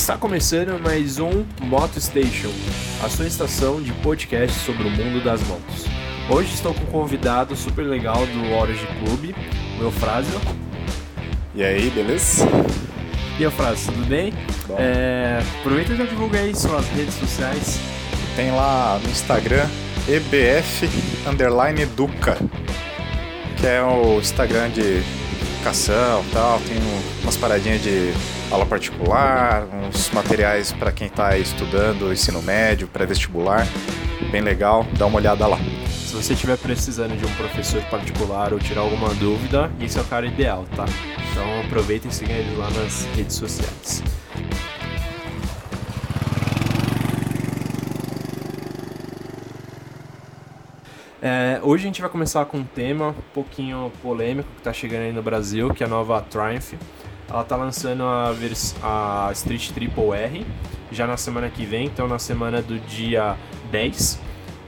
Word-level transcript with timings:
Está 0.00 0.16
começando 0.16 0.80
mais 0.82 1.18
um 1.18 1.44
Moto 1.60 2.00
Station, 2.00 2.48
a 3.04 3.08
sua 3.10 3.26
estação 3.26 3.82
de 3.82 3.92
podcast 3.92 4.58
sobre 4.60 4.84
o 4.84 4.90
mundo 4.90 5.22
das 5.22 5.46
motos. 5.46 5.84
Hoje 6.30 6.54
estou 6.54 6.72
com 6.72 6.84
um 6.84 6.86
convidado 6.86 7.54
super 7.54 7.82
legal 7.82 8.16
do 8.26 8.50
Origin 8.54 8.86
Club, 9.04 9.34
o 9.78 9.82
Eufrásio. 9.84 10.40
E 11.54 11.62
aí, 11.62 11.90
beleza? 11.90 12.46
E 13.38 13.42
Eufrásio, 13.42 13.92
tudo 13.92 14.06
bem? 14.06 14.32
Bom. 14.66 14.76
É, 14.78 15.42
aproveita 15.60 15.92
e 15.92 15.96
já 15.96 16.04
divulga 16.06 16.38
aí 16.38 16.56
suas 16.56 16.88
redes 16.88 17.14
sociais. 17.14 17.78
Tem 18.34 18.50
lá 18.52 18.98
no 19.04 19.10
Instagram 19.10 19.68
EBF 20.08 20.88
underline 21.28 21.82
Educa, 21.82 22.38
que 23.58 23.66
é 23.66 23.82
o 23.82 24.18
Instagram 24.18 24.70
de 24.70 25.02
e 25.64 26.30
tal. 26.32 26.60
Tem 26.60 26.76
um- 26.78 27.22
umas 27.22 27.36
paradinhas 27.36 27.82
de 27.82 28.12
aula 28.50 28.64
particular, 28.66 29.66
uns 29.88 30.10
materiais 30.10 30.72
para 30.72 30.90
quem 30.90 31.06
está 31.06 31.36
estudando 31.36 32.12
ensino 32.12 32.42
médio, 32.42 32.88
pré-vestibular. 32.88 33.66
Bem 34.30 34.40
legal, 34.40 34.86
dá 34.98 35.06
uma 35.06 35.16
olhada 35.18 35.46
lá. 35.46 35.58
Se 35.88 36.14
você 36.14 36.32
estiver 36.32 36.56
precisando 36.58 37.16
de 37.16 37.24
um 37.24 37.32
professor 37.34 37.80
particular 37.84 38.52
ou 38.52 38.58
tirar 38.58 38.80
alguma 38.80 39.14
dúvida, 39.14 39.70
esse 39.80 39.96
é 39.98 40.00
o 40.00 40.04
cara 40.04 40.26
ideal, 40.26 40.64
tá? 40.74 40.84
Então 41.30 41.60
aproveita 41.60 42.08
e 42.08 42.12
siga 42.12 42.32
ele 42.32 42.56
lá 42.56 42.68
nas 42.70 43.06
redes 43.16 43.36
sociais. 43.36 44.02
É, 51.22 51.60
hoje 51.62 51.84
a 51.84 51.86
gente 51.86 52.00
vai 52.00 52.08
começar 52.08 52.44
com 52.46 52.58
um 52.58 52.64
tema 52.64 53.08
um 53.08 53.34
pouquinho 53.34 53.92
polêmico 54.02 54.48
que 54.52 54.60
está 54.60 54.72
chegando 54.72 55.02
aí 55.02 55.12
no 55.12 55.22
Brasil, 55.22 55.72
que 55.74 55.82
é 55.82 55.86
a 55.86 55.88
nova 55.88 56.22
Triumph. 56.22 56.74
Ela 57.28 57.42
está 57.42 57.56
lançando 57.56 58.02
a, 58.04 58.34
a 58.82 59.32
Street 59.32 59.70
Triple 59.70 60.10
R 60.12 60.46
já 60.90 61.06
na 61.06 61.16
semana 61.16 61.48
que 61.48 61.64
vem, 61.64 61.86
então 61.86 62.08
na 62.08 62.18
semana 62.18 62.60
do 62.60 62.78
dia 62.80 63.36
10, 63.70 64.18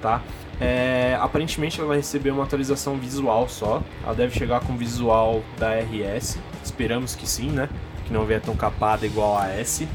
tá? 0.00 0.22
É, 0.60 1.18
aparentemente 1.20 1.80
ela 1.80 1.88
vai 1.88 1.96
receber 1.96 2.30
uma 2.30 2.44
atualização 2.44 2.96
visual 2.96 3.48
só. 3.48 3.82
Ela 4.04 4.14
deve 4.14 4.38
chegar 4.38 4.60
com 4.60 4.76
visual 4.76 5.42
da 5.58 5.74
RS. 5.74 6.38
Esperamos 6.62 7.16
que 7.16 7.28
sim, 7.28 7.50
né? 7.50 7.68
Que 8.06 8.12
não 8.12 8.24
venha 8.24 8.40
tão 8.40 8.54
capada 8.54 9.04
igual 9.04 9.36
a 9.36 9.48
S. 9.48 9.88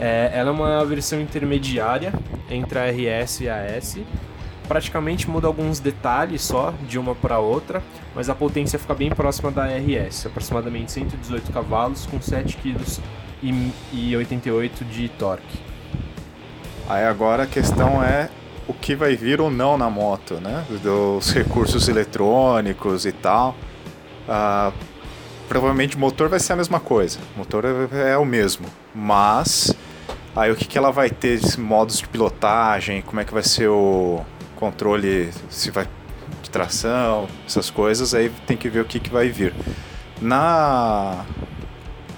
É, 0.00 0.30
ela 0.34 0.48
é 0.48 0.52
uma 0.52 0.84
versão 0.84 1.20
intermediária 1.20 2.12
entre 2.50 2.78
a 2.78 2.90
RS 2.90 3.42
e 3.42 3.48
a 3.48 3.58
S. 3.58 4.04
Praticamente 4.70 5.28
muda 5.28 5.48
alguns 5.48 5.80
detalhes 5.80 6.42
só 6.42 6.72
de 6.86 6.96
uma 6.96 7.12
para 7.12 7.40
outra, 7.40 7.82
mas 8.14 8.30
a 8.30 8.36
potência 8.36 8.78
fica 8.78 8.94
bem 8.94 9.10
próxima 9.10 9.50
da 9.50 9.66
RS, 9.66 10.26
aproximadamente 10.26 10.92
118 10.92 11.50
cavalos 11.50 12.06
com 12.06 12.20
7 12.20 12.56
kg 12.56 12.78
e 13.92 14.16
88 14.16 14.84
de 14.84 15.08
torque. 15.08 15.58
Aí 16.88 17.04
agora 17.04 17.42
a 17.42 17.46
questão 17.48 18.00
é 18.00 18.30
o 18.68 18.72
que 18.72 18.94
vai 18.94 19.16
vir 19.16 19.40
ou 19.40 19.50
não 19.50 19.76
na 19.76 19.90
moto, 19.90 20.34
né? 20.34 20.64
Dos 20.84 21.32
recursos 21.32 21.88
eletrônicos 21.88 23.04
e 23.06 23.10
tal. 23.10 23.56
Ah, 24.28 24.70
provavelmente 25.48 25.96
o 25.96 25.98
motor 25.98 26.28
vai 26.28 26.38
ser 26.38 26.52
a 26.52 26.56
mesma 26.56 26.78
coisa. 26.78 27.18
O 27.34 27.40
motor 27.40 27.64
é, 27.64 28.12
é 28.12 28.16
o 28.16 28.24
mesmo. 28.24 28.66
Mas 28.94 29.74
aí 30.36 30.48
o 30.52 30.54
que, 30.54 30.64
que 30.64 30.78
ela 30.78 30.92
vai 30.92 31.10
ter 31.10 31.40
de 31.40 31.58
modos 31.58 31.98
de 31.98 32.06
pilotagem, 32.06 33.02
como 33.02 33.20
é 33.20 33.24
que 33.24 33.34
vai 33.34 33.42
ser 33.42 33.66
o 33.66 34.24
controle, 34.60 35.30
se 35.48 35.70
vai 35.70 35.88
de 36.42 36.50
tração, 36.50 37.26
essas 37.46 37.70
coisas, 37.70 38.14
aí 38.14 38.30
tem 38.46 38.56
que 38.56 38.68
ver 38.68 38.80
o 38.80 38.84
que, 38.84 39.00
que 39.00 39.10
vai 39.10 39.28
vir. 39.30 39.54
Na 40.20 41.24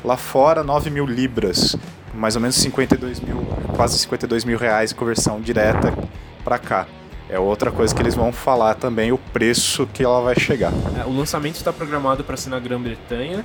lá 0.04 0.16
fora 0.16 0.64
9 0.64 0.91
mil 0.91 1.06
libras, 1.06 1.76
mais 2.12 2.34
ou 2.34 2.42
menos 2.42 2.56
52 2.56 3.20
mil, 3.20 3.47
quase 3.76 3.97
52 3.98 4.44
mil 4.44 4.58
reais 4.58 4.92
conversão 4.92 5.41
direta 5.41 5.97
para 6.42 6.58
cá. 6.58 6.86
É 7.28 7.38
outra 7.38 7.70
coisa 7.70 7.94
que 7.94 8.03
eles 8.03 8.14
vão 8.14 8.32
falar 8.32 8.74
também, 8.74 9.12
o 9.12 9.16
preço 9.16 9.86
que 9.86 10.04
ela 10.04 10.20
vai 10.20 10.38
chegar. 10.38 10.72
É, 11.00 11.06
o 11.06 11.16
lançamento 11.16 11.54
está 11.54 11.72
programado 11.72 12.24
para 12.24 12.36
ser 12.36 12.50
na 12.50 12.59
Grã-Bretanha, 12.59 13.42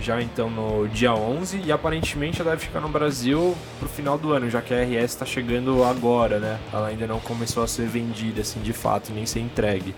já 0.00 0.20
então 0.20 0.50
no 0.50 0.88
dia 0.88 1.14
11, 1.14 1.62
e 1.64 1.72
aparentemente 1.72 2.40
ela 2.40 2.50
deve 2.50 2.64
ficar 2.66 2.80
no 2.80 2.88
Brasil 2.88 3.56
pro 3.78 3.88
final 3.88 4.18
do 4.18 4.32
ano, 4.32 4.50
já 4.50 4.60
que 4.60 4.74
a 4.74 4.82
RS 4.82 5.12
está 5.12 5.26
chegando 5.26 5.84
agora, 5.84 6.38
né? 6.38 6.58
Ela 6.72 6.88
ainda 6.88 7.06
não 7.06 7.20
começou 7.20 7.62
a 7.62 7.68
ser 7.68 7.86
vendida 7.86 8.40
assim 8.40 8.60
de 8.60 8.72
fato, 8.72 9.12
nem 9.12 9.26
ser 9.26 9.40
entregue. 9.40 9.94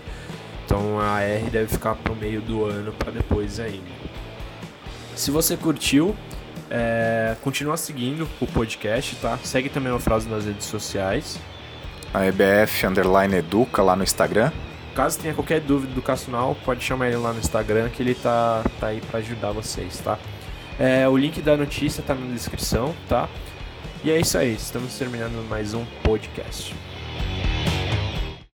Então 0.65 0.99
a 0.99 1.21
R 1.21 1.49
deve 1.49 1.67
ficar 1.67 1.95
pro 1.95 2.15
meio 2.15 2.41
do 2.41 2.65
ano 2.65 2.91
para 2.91 3.11
depois 3.11 3.59
ainda. 3.59 3.95
Se 5.15 5.31
você 5.31 5.55
curtiu, 5.55 6.15
é, 6.69 7.35
continua 7.41 7.77
seguindo 7.77 8.27
o 8.41 8.47
podcast, 8.47 9.15
tá? 9.17 9.37
Segue 9.43 9.69
também 9.69 9.93
o 9.93 9.99
Frase 9.99 10.27
nas 10.27 10.45
redes 10.45 10.65
sociais. 10.65 11.39
A 12.13 12.25
EBF 12.25 12.85
underline 12.85 13.35
Educa 13.35 13.81
lá 13.81 13.95
no 13.95 14.03
Instagram. 14.03 14.51
Caso 14.95 15.19
tenha 15.19 15.33
qualquer 15.33 15.59
dúvida 15.59 15.93
do 15.93 16.01
Cassunal, 16.01 16.55
pode 16.63 16.81
chamar 16.81 17.07
ele 17.07 17.17
lá 17.17 17.33
no 17.33 17.39
Instagram 17.39 17.89
que 17.89 18.01
ele 18.01 18.15
tá, 18.15 18.63
tá 18.79 18.87
aí 18.87 19.01
pra 19.01 19.19
ajudar 19.19 19.51
vocês, 19.51 19.99
tá? 19.99 20.17
É, 20.79 21.05
o 21.05 21.17
link 21.17 21.41
da 21.41 21.57
notícia 21.57 22.01
tá 22.01 22.15
na 22.15 22.31
descrição, 22.31 22.95
tá? 23.09 23.27
E 24.05 24.09
é 24.09 24.17
isso 24.17 24.37
aí, 24.37 24.53
estamos 24.53 24.97
terminando 24.97 25.45
mais 25.49 25.73
um 25.73 25.83
podcast. 26.01 26.73